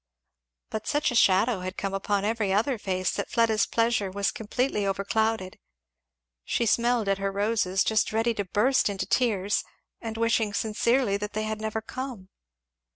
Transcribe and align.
But 0.71 0.87
such 0.87 1.11
a 1.11 1.15
shadow 1.15 1.59
had 1.59 1.77
come 1.77 1.93
upon 1.93 2.25
every 2.25 2.51
other 2.51 2.79
face 2.79 3.11
that 3.11 3.29
Fleda's 3.29 3.67
pleasure 3.67 4.09
was 4.09 4.31
completely 4.31 4.81
overclouded. 4.83 5.59
She 6.43 6.65
smelled 6.65 7.07
at 7.07 7.19
her 7.19 7.31
roses, 7.31 7.83
just 7.83 8.11
ready 8.11 8.33
to 8.33 8.45
burst 8.45 8.89
into 8.89 9.05
tears, 9.05 9.63
and 10.01 10.17
wishing 10.17 10.55
sincerely 10.55 11.17
that 11.17 11.33
they 11.33 11.43
had 11.43 11.61
never 11.61 11.81
come. 11.83 12.29